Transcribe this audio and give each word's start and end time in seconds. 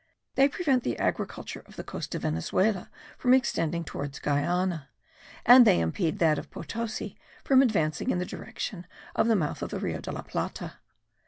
They 0.33 0.49
prevent 0.49 0.81
the 0.81 0.97
agriculture 0.97 1.61
of 1.67 1.75
the 1.75 1.83
coast 1.83 2.15
of 2.15 2.23
Venezuela 2.23 2.89
from 3.19 3.35
extending 3.35 3.83
towards 3.83 4.17
Guiana 4.17 4.89
and 5.45 5.63
they 5.63 5.79
impede 5.79 6.17
that 6.17 6.39
of 6.39 6.49
Potosi 6.49 7.19
from 7.43 7.61
advancing 7.61 8.09
in 8.09 8.17
the 8.17 8.25
direction 8.25 8.87
of 9.15 9.27
the 9.27 9.35
mouth 9.35 9.61
of 9.61 9.69
the 9.69 9.77
Rio 9.79 9.99
de 10.01 10.11
la 10.11 10.23
Plata. 10.23 10.79